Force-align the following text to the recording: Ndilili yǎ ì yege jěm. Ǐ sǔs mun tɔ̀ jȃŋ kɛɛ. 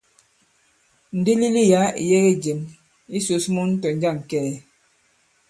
Ndilili 1.17 1.61
yǎ 1.73 1.81
ì 2.01 2.03
yege 2.09 2.31
jěm. 2.43 2.59
Ǐ 3.15 3.17
sǔs 3.25 3.45
mun 3.55 3.69
tɔ̀ 3.81 3.93
jȃŋ 4.01 4.17
kɛɛ. 4.29 4.53